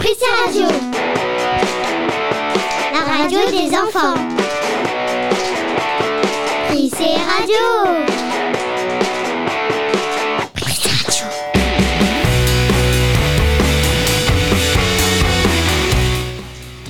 [0.00, 0.66] Prissé Radio.
[2.94, 4.14] La radio des enfants.
[6.68, 7.54] Prissé Radio.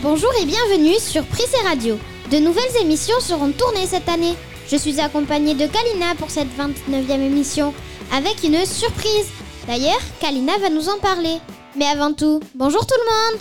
[0.01, 1.99] Bonjour et bienvenue sur Prissé Radio.
[2.31, 4.37] De nouvelles émissions seront tournées cette année.
[4.71, 7.75] Je suis accompagnée de Kalina pour cette 29e émission
[8.15, 9.27] avec une surprise.
[9.67, 11.39] D'ailleurs, Kalina va nous en parler.
[11.77, 13.41] Mais avant tout, bonjour tout le monde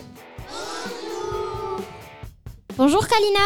[2.78, 3.40] Bonjour Kalina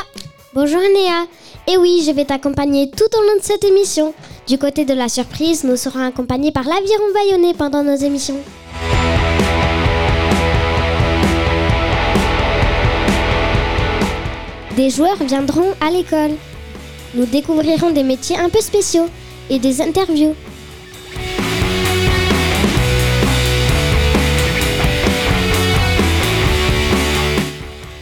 [0.53, 1.25] Bonjour Néa
[1.67, 4.13] Et oui, je vais t'accompagner tout au long de cette émission.
[4.45, 8.41] Du côté de la surprise, nous serons accompagnés par l'aviron Bayonnais pendant nos émissions.
[14.75, 16.35] Des joueurs viendront à l'école.
[17.13, 19.07] Nous découvrirons des métiers un peu spéciaux
[19.49, 20.35] et des interviews.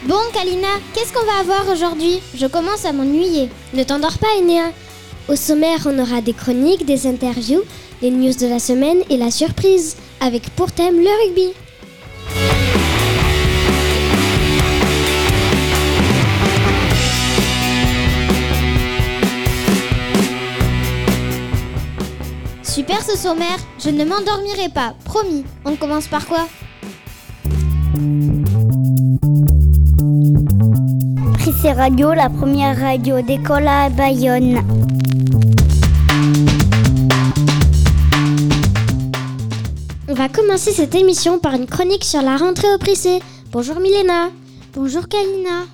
[0.04, 2.20] Bon Kalina, qu'est-ce qu'on va avoir aujourd'hui?
[2.34, 3.48] Je commence à m'ennuyer.
[3.72, 4.72] Ne t'endors pas, Enéa.
[5.28, 7.62] Au sommaire, on aura des chroniques, des interviews,
[8.00, 11.52] les news de la semaine et la surprise, avec pour thème le rugby.
[22.64, 25.44] Super ce sommaire, je ne m'endormirai pas, promis.
[25.64, 26.48] On commence par quoi?
[31.62, 34.58] Prissé Radio, la première radio d'école Bayonne.
[40.08, 43.20] On va commencer cette émission par une chronique sur la rentrée au Prissé.
[43.52, 44.30] Bonjour Milena.
[44.74, 45.66] Bonjour Kalina.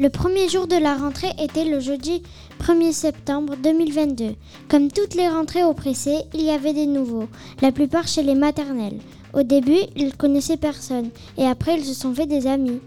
[0.00, 2.22] Le premier jour de la rentrée était le jeudi
[2.62, 4.36] 1er septembre 2022.
[4.70, 7.28] Comme toutes les rentrées au Pressé, il y avait des nouveaux,
[7.60, 9.00] la plupart chez les maternelles.
[9.34, 12.80] Au début, ils connaissaient personne et après, ils se sont fait des amis.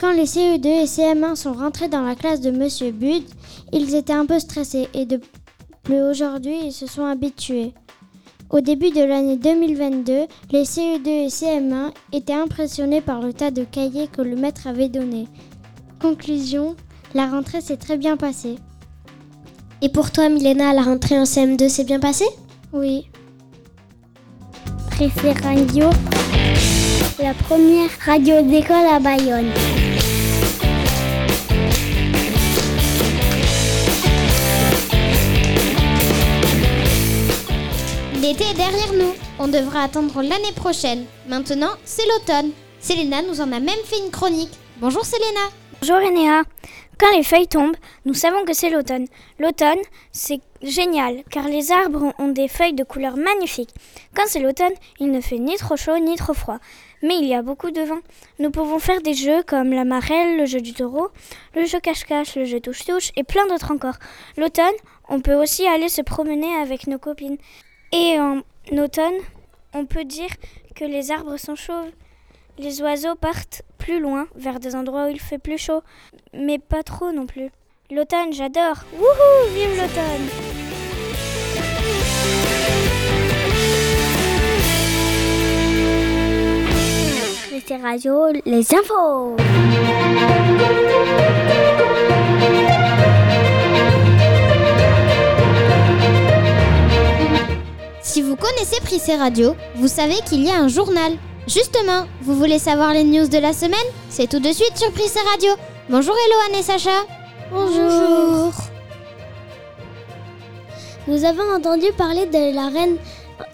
[0.00, 3.22] Quand les CE2 et CM1 sont rentrés dans la classe de Monsieur Bud,
[3.70, 5.20] ils étaient un peu stressés et de
[5.82, 7.74] plus aujourd'hui, ils se sont habitués.
[8.48, 13.62] Au début de l'année 2022, les CE2 et CM1 étaient impressionnés par le tas de
[13.62, 15.28] cahiers que le maître avait donnés.
[16.00, 16.76] Conclusion,
[17.14, 18.56] la rentrée s'est très bien passée.
[19.82, 22.28] Et pour toi, Milena, la rentrée en CM2 s'est bien passée?
[22.72, 23.06] Oui.
[24.92, 25.90] Prissé Radio,
[27.22, 29.52] la première radio d'école à Bayonne.
[38.30, 39.12] L'été est derrière nous.
[39.40, 41.04] On devra attendre l'année prochaine.
[41.26, 42.52] Maintenant, c'est l'automne.
[42.78, 44.52] Selena nous en a même fait une chronique.
[44.76, 45.50] Bonjour Selena.
[45.80, 46.44] Bonjour Enéa.
[46.96, 47.74] Quand les feuilles tombent,
[48.04, 49.06] nous savons que c'est l'automne.
[49.40, 49.80] L'automne,
[50.12, 53.74] c'est génial, car les arbres ont des feuilles de couleurs magnifiques.
[54.14, 56.60] Quand c'est l'automne, il ne fait ni trop chaud ni trop froid.
[57.02, 57.98] Mais il y a beaucoup de vent.
[58.38, 61.08] Nous pouvons faire des jeux comme la marelle, le jeu du taureau,
[61.56, 63.96] le jeu cache-cache, le jeu touche-touche et plein d'autres encore.
[64.36, 64.66] L'automne,
[65.08, 67.38] on peut aussi aller se promener avec nos copines.
[67.92, 68.42] Et en
[68.72, 69.18] automne,
[69.74, 70.30] on peut dire
[70.74, 71.90] que les arbres sont chauves.
[72.58, 75.82] Les oiseaux partent plus loin, vers des endroits où il fait plus chaud,
[76.32, 77.50] mais pas trop non plus.
[77.90, 78.84] L'automne, j'adore.
[78.92, 80.28] Wouhou, vive l'automne
[87.78, 89.36] Radio, les infos.
[98.10, 101.12] Si vous connaissez Prissé Radio, vous savez qu'il y a un journal.
[101.46, 103.78] Justement, vous voulez savoir les news de la semaine?
[104.08, 105.52] C'est tout de suite sur Prissé Radio.
[105.88, 106.90] Bonjour Eloane et Sacha.
[107.52, 108.52] Bonjour.
[111.06, 112.96] Nous avons entendu parler de la reine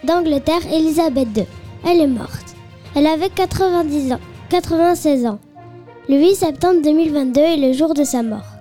[0.04, 1.44] d'Angleterre, Elisabeth II.
[1.86, 2.56] Elle est morte.
[2.94, 5.38] Elle avait 90 ans, 96 ans.
[6.08, 8.56] Le 8 septembre 2022 est le jour de sa mort.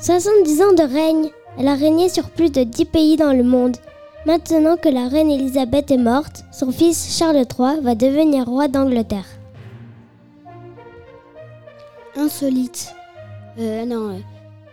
[0.00, 1.30] 70 ans de règne.
[1.60, 3.76] Elle a régné sur plus de 10 pays dans le monde.
[4.26, 9.28] Maintenant que la reine Elisabeth est morte, son fils Charles III va devenir roi d'Angleterre.
[12.16, 12.92] Insolite.
[13.60, 14.16] Euh, non.
[14.16, 14.18] euh,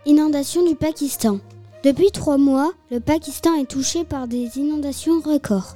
[0.07, 1.37] Inondation du Pakistan.
[1.83, 5.75] Depuis trois mois, le Pakistan est touché par des inondations records,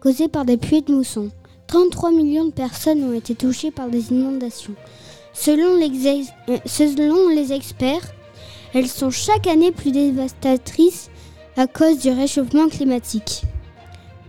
[0.00, 1.28] causées par des pluies de mousson.
[1.66, 4.74] 33 millions de personnes ont été touchées par des inondations.
[5.34, 8.10] Selon, euh, selon les experts,
[8.72, 11.10] elles sont chaque année plus dévastatrices
[11.58, 13.42] à cause du réchauffement climatique.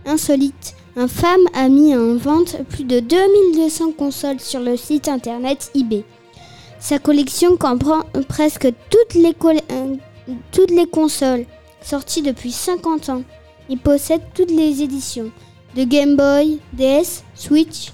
[0.04, 5.70] Insolite, un femme a mis en vente plus de 2200 consoles sur le site internet
[5.76, 6.04] eBay.
[6.80, 9.94] Sa collection comprend presque toutes les, euh,
[10.50, 11.46] toutes les consoles
[11.80, 13.22] sorties depuis 50 ans.
[13.68, 15.30] Il possède toutes les éditions
[15.76, 17.92] de Game Boy, DS, Switch,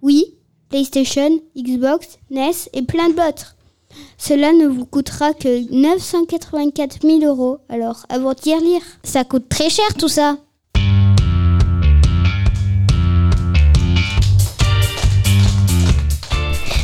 [0.00, 0.36] Wii,
[0.68, 3.56] PlayStation, Xbox, NES et plein d'autres.
[4.18, 7.58] Cela ne vous coûtera que 984 000 euros.
[7.68, 8.82] Alors, à vous dire lire.
[9.02, 10.36] Ça coûte très cher tout ça.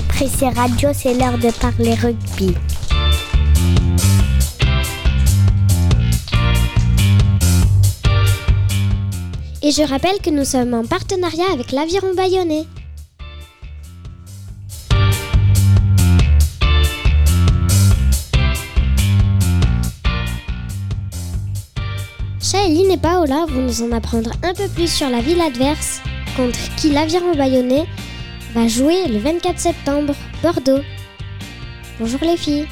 [0.09, 2.55] Pressé Radio, c'est l'heure de parler rugby.
[9.65, 12.67] Et je rappelle que nous sommes en partenariat avec l'Aviron Bayonnais.
[22.93, 26.03] Et Paola vont nous en apprendre un peu plus sur la ville adverse
[26.37, 27.87] contre qui l'Aviron Bayonnais
[28.53, 30.83] va jouer le 24 septembre, Bordeaux.
[31.99, 32.67] Bonjour les filles.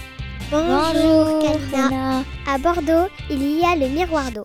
[0.51, 2.23] Bonjour, Karina.
[2.47, 4.45] À Bordeaux, il y a le miroir d'eau.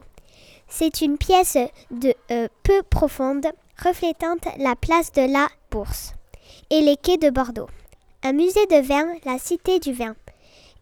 [0.70, 1.58] C'est une pièce
[1.92, 3.48] de euh, peu profonde,
[3.84, 6.14] reflétant la place de la Bourse
[6.70, 7.68] et les quais de Bordeaux.
[8.24, 10.16] Un musée de vin, la Cité du vin,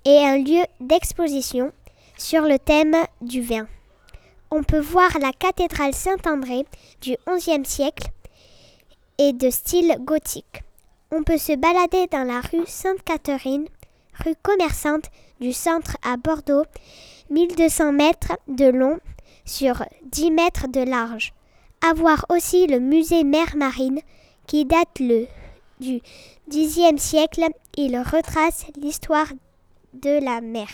[0.05, 1.71] et un lieu d'exposition
[2.15, 3.65] sur le thème du vin.
[4.55, 6.67] On peut voir la cathédrale Saint-André
[7.01, 8.09] du XIe siècle
[9.17, 10.61] et de style gothique.
[11.11, 13.65] On peut se balader dans la rue Sainte-Catherine,
[14.23, 15.05] rue commerçante
[15.41, 16.65] du centre à Bordeaux,
[17.31, 18.99] 1200 mètres de long
[19.43, 21.33] sur 10 mètres de large.
[21.81, 24.01] À voir aussi le musée Mer Marine
[24.45, 25.25] qui date le,
[25.79, 25.99] du
[26.51, 27.47] Xe siècle.
[27.75, 29.33] Il retrace l'histoire
[29.95, 30.69] de la mer.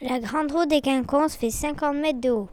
[0.00, 2.48] La grande roue des Quinconces fait 50 mètres de haut.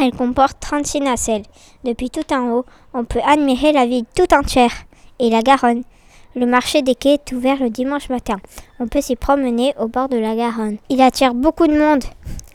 [0.00, 1.42] Elle comporte 36 nacelles.
[1.82, 2.64] Depuis tout en haut,
[2.94, 4.72] on peut admirer la ville tout entière
[5.18, 5.82] et la Garonne.
[6.36, 8.36] Le marché des quais est ouvert le dimanche matin.
[8.78, 10.76] On peut s'y promener au bord de la Garonne.
[10.88, 12.04] Il attire beaucoup de monde.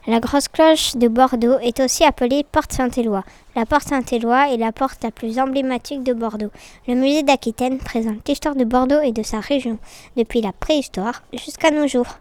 [0.07, 3.23] La grosse cloche de Bordeaux est aussi appelée Porte Saint-Éloi.
[3.55, 6.51] La Porte Saint-Éloi est la porte la plus emblématique de Bordeaux.
[6.87, 9.79] Le musée d'Aquitaine présente l'histoire de Bordeaux et de sa région,
[10.15, 12.19] depuis la préhistoire jusqu'à nos jours.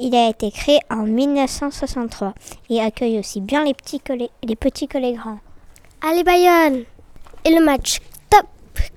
[0.00, 2.32] Il a été créé en 1963
[2.70, 5.40] et accueille aussi bien les petits que les, les petits que les grands.
[6.08, 6.84] Allez Bayonne
[7.44, 7.98] Et le match
[8.30, 8.46] top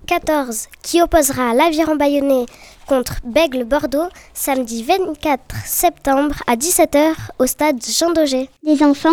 [0.05, 2.45] 14 qui opposera l'Aviron Bayonnais
[2.87, 8.49] contre Bègle Bordeaux samedi 24 septembre à 17h au stade Jean Daugé.
[8.63, 9.09] Des enfants,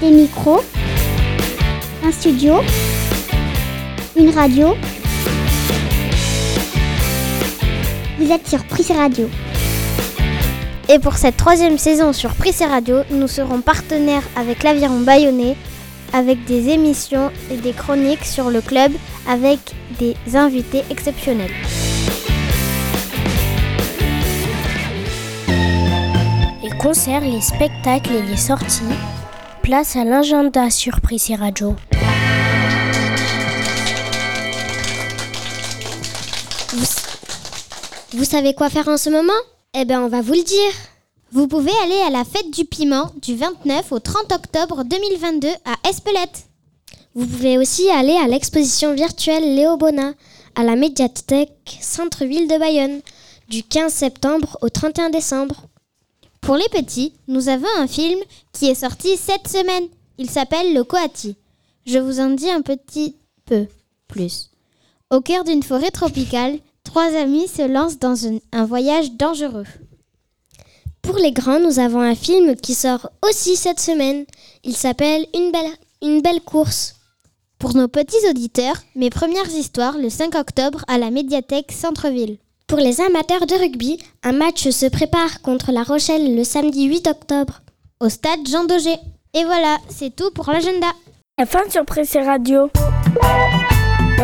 [0.00, 0.62] des micros,
[2.02, 2.56] un studio,
[4.16, 4.74] une radio.
[8.18, 9.28] Vous êtes sur Prise Radio.
[10.88, 15.56] Et pour cette troisième saison sur Prissé Radio, nous serons partenaires avec l'Aviron Bayonnais
[16.12, 18.92] avec des émissions et des chroniques sur le club
[19.26, 19.58] avec
[19.98, 21.50] des invités exceptionnels.
[26.62, 28.82] Les concerts, les spectacles et les sorties.
[29.62, 31.74] Place à l'agenda sur Prissé Radio.
[36.74, 36.86] Vous,
[38.18, 39.32] vous savez quoi faire en ce moment?
[39.76, 40.70] Eh bien, on va vous le dire.
[41.32, 45.88] Vous pouvez aller à la fête du piment du 29 au 30 octobre 2022 à
[45.88, 46.44] Espelette.
[47.16, 50.12] Vous pouvez aussi aller à l'exposition virtuelle Léo Bonnat
[50.54, 53.00] à la médiathèque Centre-Ville de Bayonne
[53.48, 55.66] du 15 septembre au 31 décembre.
[56.40, 58.20] Pour les petits, nous avons un film
[58.52, 59.88] qui est sorti cette semaine.
[60.18, 61.34] Il s'appelle Le Coati.
[61.84, 63.66] Je vous en dis un petit peu
[64.06, 64.50] plus.
[65.10, 68.14] Au cœur d'une forêt tropicale, trois amis se lancent dans
[68.52, 69.66] un, voyage dangereux.
[71.02, 74.24] Pour les grands, nous avons un film qui sort aussi cette semaine.
[74.62, 76.94] Il s'appelle Une belle, course.
[77.58, 82.38] Pour nos petits auditeurs, mes premières histoires le 5 octobre à la médiathèque Centre-Ville.
[82.66, 87.08] Pour les amateurs de rugby, un match se prépare contre La Rochelle le samedi 8
[87.08, 87.60] octobre
[88.00, 88.96] au stade Jean Daugé.
[89.34, 90.88] Et voilà, c'est tout pour l'agenda.
[91.38, 92.70] La fin sur Radio.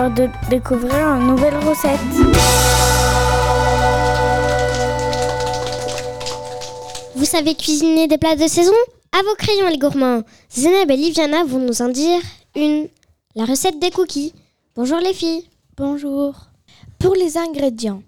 [0.00, 2.00] L'heure de découvrir une nouvelle recette.
[7.14, 8.72] Vous savez cuisiner des plats de saison?
[9.12, 12.22] À vos crayons les gourmands Zeneb et Liviana vont nous en dire
[12.56, 12.88] une.
[13.34, 14.32] La recette des cookies.
[14.74, 15.44] Bonjour les filles.
[15.76, 16.34] Bonjour.
[16.98, 18.02] Pour les ingrédients,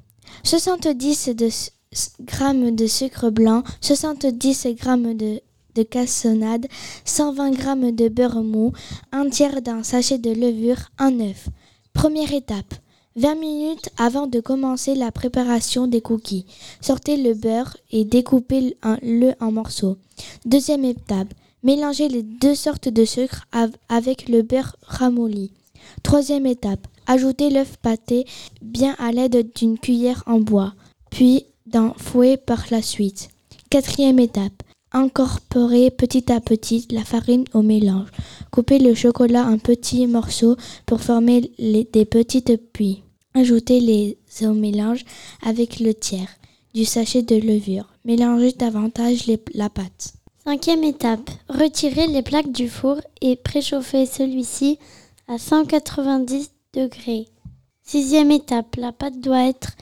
[0.45, 5.41] 70 de g de sucre blanc, 70 g de,
[5.75, 6.69] de cassonade,
[7.05, 8.73] 120 g de beurre mou,
[9.11, 11.49] un tiers d'un sachet de levure, un œuf.
[11.93, 12.75] Première étape.
[13.17, 16.47] 20 minutes avant de commencer la préparation des cookies.
[16.81, 19.99] Sortez le beurre et découpez-le en, le en morceaux.
[20.47, 21.29] Deuxième étape.
[21.63, 25.53] Mélangez les deux sortes de sucre av- avec le beurre ramolli.
[26.03, 26.87] Troisième étape.
[27.07, 28.25] Ajoutez l'œuf pâté
[28.63, 30.73] bien à l'aide d'une cuillère en bois,
[31.11, 33.29] puis d'un fouet par la suite.
[33.71, 34.63] Quatrième étape.
[34.95, 38.09] Incorporez petit à petit la farine au mélange.
[38.51, 43.03] Coupez le chocolat en petits morceaux pour former des petites puits.
[43.35, 45.05] Ajoutez les au mélange
[45.43, 46.29] avec le tiers
[46.75, 47.89] du sachet de levure.
[48.05, 50.15] Mélangez davantage la pâte.
[50.45, 54.79] Cinquième étape, retirez les plaques du four et préchauffez celui-ci
[55.29, 57.29] à 190 degrés.
[57.83, 59.73] Sixième étape, la pâte doit être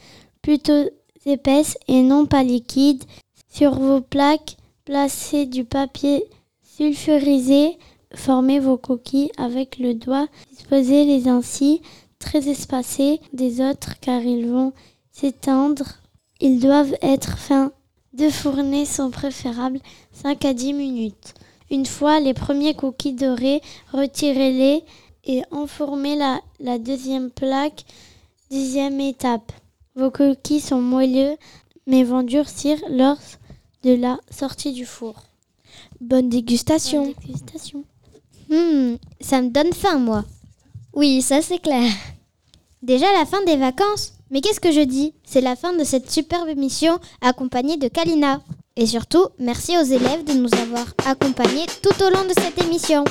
[0.41, 0.89] plutôt
[1.25, 3.03] épaisse et non pas liquide.
[3.49, 6.25] Sur vos plaques, placez du papier
[6.63, 7.77] sulfurisé,
[8.13, 11.81] formez vos coquilles avec le doigt, disposez-les ainsi
[12.19, 14.73] très espacés des autres car ils vont
[15.11, 15.85] s'étendre.
[16.39, 17.71] Ils doivent être fins.
[18.13, 19.79] Deux fournées sont préférables
[20.11, 21.33] 5 à 10 minutes.
[21.69, 23.61] Une fois les premiers cookies dorés,
[23.93, 24.83] retirez-les
[25.25, 27.85] et enfournez la, la deuxième plaque.
[28.49, 29.51] Dixième étape.
[29.95, 31.37] Vos cookies sont moelleux
[31.87, 33.17] mais vont durcir lors
[33.83, 35.15] de la sortie du four.
[35.99, 37.05] Bonne dégustation.
[37.05, 37.83] Bonne dégustation.
[38.49, 40.25] Hmm, ça me donne faim, moi.
[40.93, 41.91] Oui, ça c'est clair.
[42.81, 45.13] Déjà la fin des vacances Mais qu'est-ce que je dis?
[45.23, 48.41] C'est la fin de cette superbe émission accompagnée de Kalina.
[48.75, 53.03] Et surtout, merci aux élèves de nous avoir accompagnés tout au long de cette émission.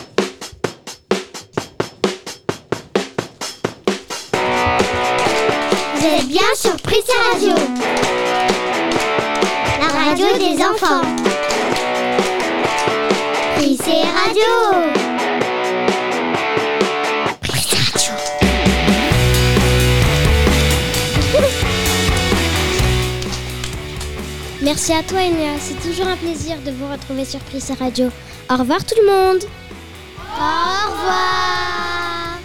[5.94, 8.29] Vous êtes bien sur Prissé Radio.
[10.20, 11.00] Radio des enfants.
[13.56, 14.50] Prissé Radio.
[17.40, 18.12] Prissé Radio.
[24.62, 28.08] Merci à toi Enya, c'est toujours un plaisir de vous retrouver sur Prissé Radio.
[28.50, 29.42] Au revoir tout le monde
[30.36, 32.38] Au revoir.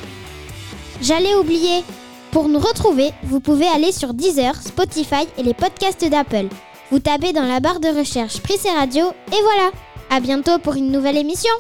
[1.01, 1.84] J'allais oublier.
[2.32, 6.48] Pour nous retrouver, vous pouvez aller sur Deezer, Spotify et les podcasts d'Apple.
[6.91, 9.71] Vous tapez dans la barre de recherche Prissé Radio et voilà.
[10.11, 11.51] À bientôt pour une nouvelle émission.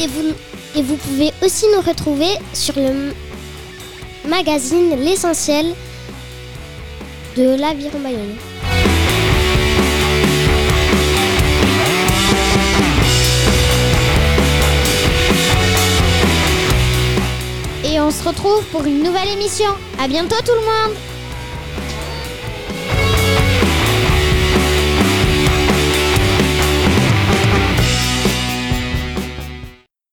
[0.00, 0.32] Et vous,
[0.74, 3.12] et vous pouvez aussi nous retrouver sur le
[4.26, 5.66] magazine L'essentiel
[7.36, 8.36] de l'Aviron Bayonne.
[18.02, 19.70] On se retrouve pour une nouvelle émission.
[20.00, 21.11] À bientôt tout le monde